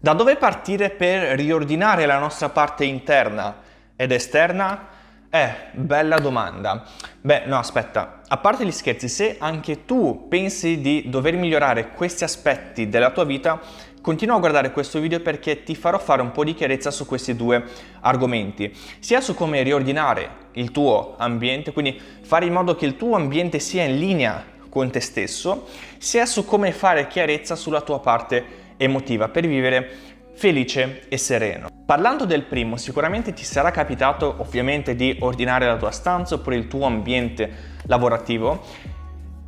Da 0.00 0.12
dove 0.12 0.36
partire 0.36 0.90
per 0.90 1.36
riordinare 1.36 2.06
la 2.06 2.20
nostra 2.20 2.50
parte 2.50 2.84
interna 2.84 3.56
ed 3.96 4.12
esterna? 4.12 4.86
Eh, 5.28 5.52
bella 5.72 6.20
domanda. 6.20 6.84
Beh, 7.20 7.46
no, 7.46 7.58
aspetta, 7.58 8.20
a 8.28 8.36
parte 8.36 8.64
gli 8.64 8.70
scherzi, 8.70 9.08
se 9.08 9.34
anche 9.40 9.86
tu 9.86 10.28
pensi 10.28 10.80
di 10.80 11.06
dover 11.08 11.34
migliorare 11.34 11.90
questi 11.94 12.22
aspetti 12.22 12.88
della 12.88 13.10
tua 13.10 13.24
vita, 13.24 13.60
continua 14.00 14.36
a 14.36 14.38
guardare 14.38 14.70
questo 14.70 15.00
video 15.00 15.18
perché 15.18 15.64
ti 15.64 15.74
farò 15.74 15.98
fare 15.98 16.22
un 16.22 16.30
po' 16.30 16.44
di 16.44 16.54
chiarezza 16.54 16.92
su 16.92 17.04
questi 17.04 17.34
due 17.34 17.64
argomenti, 18.02 18.72
sia 19.00 19.20
su 19.20 19.34
come 19.34 19.64
riordinare 19.64 20.46
il 20.52 20.70
tuo 20.70 21.16
ambiente, 21.18 21.72
quindi 21.72 22.00
fare 22.22 22.46
in 22.46 22.52
modo 22.52 22.76
che 22.76 22.86
il 22.86 22.96
tuo 22.96 23.16
ambiente 23.16 23.58
sia 23.58 23.82
in 23.82 23.98
linea 23.98 24.44
con 24.68 24.92
te 24.92 25.00
stesso, 25.00 25.66
sia 25.98 26.24
su 26.24 26.44
come 26.44 26.70
fare 26.70 27.08
chiarezza 27.08 27.56
sulla 27.56 27.80
tua 27.80 27.98
parte 27.98 28.66
emotiva 28.78 29.28
per 29.28 29.46
vivere 29.46 29.90
felice 30.32 31.02
e 31.08 31.18
sereno. 31.18 31.68
Parlando 31.84 32.24
del 32.24 32.44
primo, 32.44 32.76
sicuramente 32.76 33.32
ti 33.32 33.44
sarà 33.44 33.70
capitato 33.70 34.36
ovviamente 34.38 34.94
di 34.94 35.16
ordinare 35.20 35.66
la 35.66 35.76
tua 35.76 35.90
stanza 35.90 36.36
oppure 36.36 36.56
il 36.56 36.68
tuo 36.68 36.86
ambiente 36.86 37.76
lavorativo 37.86 38.62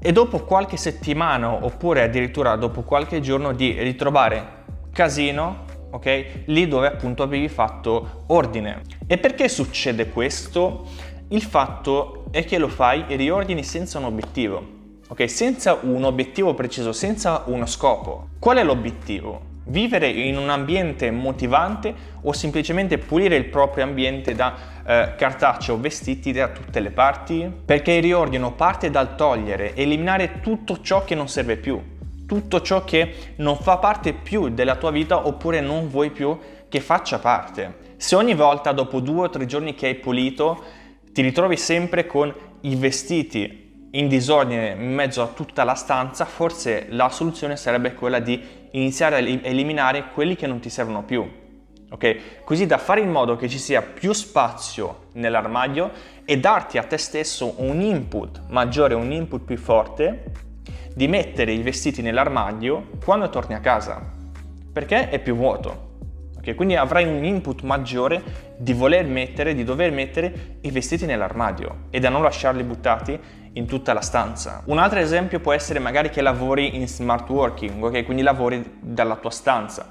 e 0.00 0.12
dopo 0.12 0.44
qualche 0.44 0.76
settimana 0.76 1.52
oppure 1.52 2.02
addirittura 2.02 2.56
dopo 2.56 2.82
qualche 2.82 3.20
giorno 3.20 3.52
di 3.52 3.72
ritrovare 3.72 4.64
casino, 4.92 5.64
ok? 5.90 6.44
Lì 6.46 6.66
dove 6.66 6.86
appunto 6.86 7.22
avevi 7.22 7.48
fatto 7.48 8.24
ordine. 8.28 8.82
E 9.06 9.18
perché 9.18 9.48
succede 9.48 10.08
questo? 10.08 10.86
Il 11.28 11.42
fatto 11.42 12.24
è 12.30 12.44
che 12.44 12.56
lo 12.56 12.68
fai 12.68 13.04
e 13.08 13.16
riordini 13.16 13.62
senza 13.62 13.98
un 13.98 14.04
obiettivo 14.04 14.76
ok? 15.08 15.28
Senza 15.28 15.78
un 15.82 16.04
obiettivo 16.04 16.54
preciso, 16.54 16.92
senza 16.92 17.42
uno 17.46 17.66
scopo. 17.66 18.28
Qual 18.38 18.58
è 18.58 18.64
l'obiettivo? 18.64 19.56
Vivere 19.64 20.08
in 20.08 20.38
un 20.38 20.48
ambiente 20.48 21.10
motivante 21.10 21.94
o 22.22 22.32
semplicemente 22.32 22.96
pulire 22.96 23.36
il 23.36 23.46
proprio 23.46 23.84
ambiente 23.84 24.34
da 24.34 24.54
eh, 24.86 25.14
cartaceo 25.16 25.78
vestiti 25.78 26.32
da 26.32 26.48
tutte 26.48 26.80
le 26.80 26.90
parti? 26.90 27.50
Perché 27.64 27.92
il 27.92 28.02
riordino 28.02 28.52
parte 28.52 28.90
dal 28.90 29.14
togliere, 29.14 29.74
eliminare 29.74 30.40
tutto 30.40 30.80
ciò 30.80 31.04
che 31.04 31.14
non 31.14 31.28
serve 31.28 31.56
più, 31.56 31.80
tutto 32.26 32.62
ciò 32.62 32.84
che 32.84 33.34
non 33.36 33.56
fa 33.56 33.76
parte 33.76 34.14
più 34.14 34.48
della 34.48 34.76
tua 34.76 34.90
vita 34.90 35.26
oppure 35.26 35.60
non 35.60 35.88
vuoi 35.88 36.10
più 36.10 36.38
che 36.68 36.80
faccia 36.80 37.18
parte. 37.18 37.86
Se 37.96 38.14
ogni 38.14 38.34
volta 38.34 38.72
dopo 38.72 39.00
due 39.00 39.24
o 39.24 39.30
tre 39.30 39.44
giorni 39.44 39.74
che 39.74 39.86
hai 39.86 39.96
pulito 39.96 40.62
ti 41.12 41.20
ritrovi 41.20 41.56
sempre 41.56 42.06
con 42.06 42.32
i 42.62 42.74
vestiti 42.76 43.67
in 43.98 44.06
disordine 44.06 44.76
in 44.78 44.94
mezzo 44.94 45.22
a 45.22 45.26
tutta 45.26 45.64
la 45.64 45.74
stanza, 45.74 46.24
forse 46.24 46.86
la 46.90 47.08
soluzione 47.08 47.56
sarebbe 47.56 47.94
quella 47.94 48.20
di 48.20 48.40
iniziare 48.72 49.16
a 49.16 49.18
eliminare 49.18 50.10
quelli 50.12 50.36
che 50.36 50.46
non 50.46 50.60
ti 50.60 50.70
servono 50.70 51.02
più. 51.02 51.28
Ok? 51.90 52.44
Così 52.44 52.66
da 52.66 52.78
fare 52.78 53.00
in 53.00 53.10
modo 53.10 53.36
che 53.36 53.48
ci 53.48 53.58
sia 53.58 53.82
più 53.82 54.12
spazio 54.12 55.06
nell'armadio 55.12 55.90
e 56.24 56.38
darti 56.38 56.78
a 56.78 56.84
te 56.84 56.98
stesso 56.98 57.54
un 57.56 57.80
input 57.80 58.42
maggiore, 58.48 58.94
un 58.94 59.10
input 59.10 59.42
più 59.42 59.56
forte 59.56 60.24
di 60.94 61.08
mettere 61.08 61.52
i 61.52 61.62
vestiti 61.62 62.02
nell'armadio 62.02 62.90
quando 63.02 63.28
torni 63.30 63.54
a 63.54 63.60
casa, 63.60 64.00
perché 64.72 65.08
è 65.08 65.18
più 65.18 65.34
vuoto. 65.34 65.86
Okay? 66.38 66.54
Quindi 66.54 66.76
avrai 66.76 67.04
un 67.04 67.24
input 67.24 67.62
maggiore 67.62 68.22
di 68.58 68.74
voler 68.74 69.06
mettere, 69.06 69.54
di 69.54 69.64
dover 69.64 69.90
mettere 69.90 70.58
i 70.60 70.70
vestiti 70.70 71.06
nell'armadio 71.06 71.86
e 71.90 72.00
da 72.00 72.10
non 72.10 72.22
lasciarli 72.22 72.62
buttati 72.62 73.18
in 73.54 73.66
tutta 73.66 73.92
la 73.92 74.00
stanza. 74.00 74.62
Un 74.66 74.78
altro 74.78 74.98
esempio 74.98 75.40
può 75.40 75.52
essere 75.52 75.78
magari 75.78 76.10
che 76.10 76.20
lavori 76.20 76.76
in 76.76 76.86
smart 76.88 77.28
working, 77.28 77.82
ok? 77.82 78.04
Quindi 78.04 78.22
lavori 78.22 78.78
dalla 78.80 79.16
tua 79.16 79.30
stanza. 79.30 79.86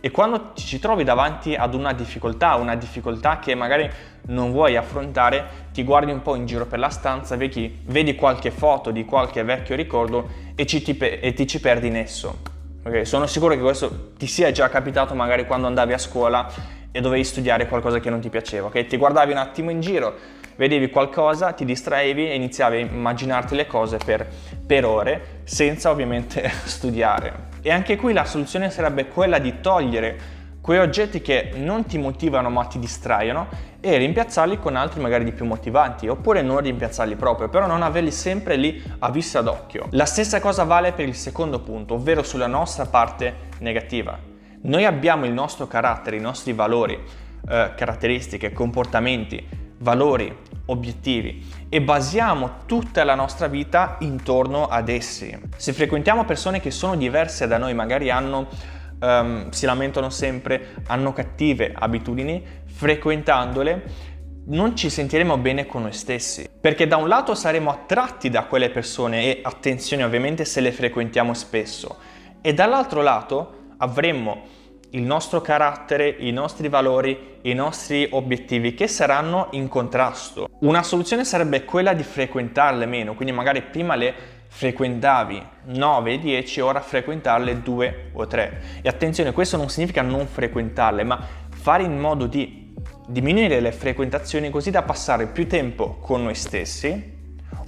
E 0.00 0.10
quando 0.10 0.52
ci 0.54 0.78
trovi 0.78 1.02
davanti 1.02 1.54
ad 1.54 1.72
una 1.72 1.94
difficoltà, 1.94 2.56
una 2.56 2.74
difficoltà 2.74 3.38
che 3.38 3.54
magari 3.54 3.90
non 4.26 4.52
vuoi 4.52 4.76
affrontare, 4.76 5.62
ti 5.72 5.82
guardi 5.82 6.12
un 6.12 6.20
po' 6.20 6.34
in 6.34 6.44
giro 6.44 6.66
per 6.66 6.78
la 6.78 6.90
stanza, 6.90 7.36
vedi, 7.36 7.80
vedi 7.86 8.14
qualche 8.14 8.50
foto 8.50 8.90
di 8.90 9.06
qualche 9.06 9.42
vecchio 9.44 9.74
ricordo 9.74 10.28
e, 10.54 10.66
ci, 10.66 10.82
ti, 10.82 10.96
e 10.98 11.32
ti 11.32 11.46
ci 11.46 11.58
perdi 11.58 11.86
in 11.86 11.96
esso. 11.96 12.36
Okay? 12.84 13.06
Sono 13.06 13.26
sicuro 13.26 13.54
che 13.54 13.62
questo 13.62 14.12
ti 14.18 14.26
sia 14.26 14.52
già 14.52 14.68
capitato 14.68 15.14
magari 15.14 15.46
quando 15.46 15.68
andavi 15.68 15.94
a 15.94 15.98
scuola 15.98 16.52
e 16.92 17.00
dovevi 17.00 17.24
studiare 17.24 17.66
qualcosa 17.66 17.98
che 17.98 18.10
non 18.10 18.20
ti 18.20 18.28
piaceva. 18.28 18.66
Okay? 18.66 18.84
Ti 18.86 18.98
guardavi 18.98 19.32
un 19.32 19.38
attimo 19.38 19.70
in 19.70 19.80
giro, 19.80 20.14
vedevi 20.56 20.90
qualcosa, 20.90 21.52
ti 21.52 21.64
distraevi 21.64 22.28
e 22.28 22.34
iniziavi 22.34 22.76
a 22.76 22.80
immaginarti 22.80 23.54
le 23.54 23.66
cose 23.66 23.98
per, 23.98 24.26
per 24.66 24.84
ore 24.84 25.42
senza 25.44 25.90
ovviamente 25.90 26.50
studiare. 26.64 27.52
E 27.62 27.70
anche 27.70 27.96
qui 27.96 28.12
la 28.12 28.24
soluzione 28.24 28.70
sarebbe 28.70 29.08
quella 29.08 29.38
di 29.38 29.60
togliere 29.60 30.42
quei 30.64 30.78
oggetti 30.78 31.20
che 31.20 31.52
non 31.56 31.84
ti 31.84 31.98
motivano 31.98 32.48
ma 32.48 32.64
ti 32.64 32.78
distraiono 32.78 33.48
e 33.80 33.98
rimpiazzarli 33.98 34.58
con 34.58 34.76
altri 34.76 34.98
magari 34.98 35.24
di 35.24 35.32
più 35.32 35.44
motivanti 35.44 36.08
oppure 36.08 36.40
non 36.40 36.60
rimpiazzarli 36.60 37.16
proprio, 37.16 37.50
però 37.50 37.66
non 37.66 37.82
averli 37.82 38.10
sempre 38.10 38.56
lì 38.56 38.82
a 39.00 39.10
vista 39.10 39.42
d'occhio. 39.42 39.88
La 39.90 40.06
stessa 40.06 40.40
cosa 40.40 40.64
vale 40.64 40.92
per 40.92 41.06
il 41.06 41.14
secondo 41.14 41.60
punto, 41.60 41.94
ovvero 41.94 42.22
sulla 42.22 42.46
nostra 42.46 42.86
parte 42.86 43.50
negativa. 43.58 44.18
Noi 44.62 44.86
abbiamo 44.86 45.26
il 45.26 45.32
nostro 45.32 45.66
carattere, 45.66 46.16
i 46.16 46.20
nostri 46.20 46.54
valori, 46.54 46.94
eh, 46.94 47.72
caratteristiche, 47.76 48.54
comportamenti, 48.54 49.46
valori, 49.84 50.34
obiettivi 50.66 51.46
e 51.68 51.82
basiamo 51.82 52.62
tutta 52.64 53.04
la 53.04 53.14
nostra 53.14 53.46
vita 53.46 53.98
intorno 54.00 54.66
ad 54.66 54.88
essi. 54.88 55.38
Se 55.56 55.74
frequentiamo 55.74 56.24
persone 56.24 56.58
che 56.58 56.70
sono 56.70 56.96
diverse 56.96 57.46
da 57.46 57.58
noi, 57.58 57.74
magari 57.74 58.10
hanno, 58.10 58.48
um, 59.00 59.50
si 59.50 59.66
lamentano 59.66 60.08
sempre, 60.08 60.76
hanno 60.86 61.12
cattive 61.12 61.72
abitudini, 61.76 62.42
frequentandole 62.64 64.12
non 64.46 64.76
ci 64.76 64.90
sentiremo 64.90 65.38
bene 65.38 65.66
con 65.66 65.82
noi 65.82 65.92
stessi. 65.92 66.48
Perché 66.60 66.86
da 66.86 66.96
un 66.96 67.08
lato 67.08 67.34
saremo 67.34 67.70
attratti 67.70 68.30
da 68.30 68.44
quelle 68.44 68.70
persone 68.70 69.24
e 69.24 69.40
attenzione 69.42 70.02
ovviamente 70.02 70.44
se 70.44 70.60
le 70.60 70.72
frequentiamo 70.72 71.32
spesso 71.34 71.96
e 72.40 72.52
dall'altro 72.52 73.00
lato 73.02 73.62
avremmo 73.78 74.42
il 74.94 75.02
nostro 75.02 75.40
carattere, 75.40 76.08
i 76.08 76.30
nostri 76.30 76.68
valori, 76.68 77.38
i 77.42 77.52
nostri 77.52 78.06
obiettivi 78.10 78.74
che 78.74 78.86
saranno 78.86 79.48
in 79.50 79.68
contrasto. 79.68 80.48
Una 80.60 80.82
soluzione 80.82 81.24
sarebbe 81.24 81.64
quella 81.64 81.92
di 81.94 82.04
frequentarle 82.04 82.86
meno, 82.86 83.14
quindi 83.14 83.34
magari 83.34 83.62
prima 83.62 83.96
le 83.96 84.14
frequentavi 84.46 85.42
9, 85.64 86.18
10, 86.20 86.60
ora 86.60 86.80
frequentarle 86.80 87.60
2 87.60 88.10
o 88.12 88.26
3. 88.26 88.62
E 88.82 88.88
attenzione, 88.88 89.32
questo 89.32 89.56
non 89.56 89.68
significa 89.68 90.02
non 90.02 90.28
frequentarle, 90.28 91.02
ma 91.02 91.20
fare 91.50 91.82
in 91.82 91.98
modo 91.98 92.26
di 92.26 92.72
diminuire 93.08 93.58
le 93.58 93.72
frequentazioni 93.72 94.48
così 94.48 94.70
da 94.70 94.82
passare 94.82 95.26
più 95.26 95.48
tempo 95.48 95.96
con 96.00 96.22
noi 96.22 96.36
stessi 96.36 97.13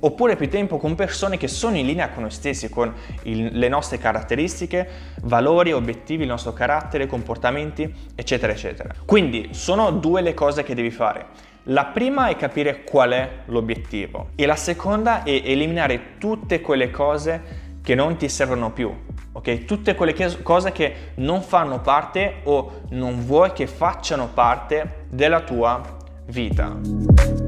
oppure 0.07 0.37
più 0.37 0.49
tempo 0.49 0.79
con 0.79 0.95
persone 0.95 1.37
che 1.37 1.49
sono 1.49 1.77
in 1.77 1.85
linea 1.85 2.11
con 2.11 2.23
noi 2.23 2.31
stessi, 2.31 2.69
con 2.69 2.93
il, 3.23 3.59
le 3.59 3.69
nostre 3.69 3.99
caratteristiche, 3.99 4.89
valori, 5.23 5.73
obiettivi, 5.73 6.23
il 6.23 6.29
nostro 6.29 6.53
carattere, 6.53 7.07
comportamenti, 7.07 7.93
eccetera, 8.15 8.53
eccetera. 8.53 8.95
Quindi 9.05 9.49
sono 9.51 9.91
due 9.91 10.21
le 10.23 10.33
cose 10.33 10.63
che 10.63 10.75
devi 10.75 10.91
fare. 10.91 11.55
La 11.65 11.87
prima 11.87 12.29
è 12.29 12.37
capire 12.37 12.85
qual 12.85 13.11
è 13.11 13.31
l'obiettivo 13.47 14.29
e 14.37 14.47
la 14.47 14.55
seconda 14.55 15.25
è 15.25 15.31
eliminare 15.31 16.19
tutte 16.19 16.61
quelle 16.61 16.93
cose 16.93 17.65
che 17.83 17.97
non 17.97 18.17
ti 18.17 18.29
servono 18.29 18.71
più, 18.71 18.93
ok? 19.33 19.65
Tutte 19.65 19.97
quelle 19.97 20.13
che, 20.13 20.43
cose 20.43 20.71
che 20.71 20.95
non 21.17 21.43
fanno 21.43 21.81
parte 21.81 22.43
o 22.45 22.83
non 22.91 23.25
vuoi 23.25 23.53
che 23.53 23.67
facciano 23.67 24.29
parte 24.33 25.07
della 25.09 25.41
tua 25.41 25.81
vita. 26.27 27.46